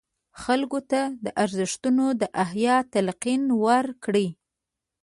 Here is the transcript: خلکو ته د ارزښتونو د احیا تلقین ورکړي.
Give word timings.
خلکو 0.43 0.79
ته 0.91 1.01
د 1.25 1.27
ارزښتونو 1.43 2.05
د 2.21 2.23
احیا 2.43 2.75
تلقین 2.93 3.43
ورکړي. 3.65 4.27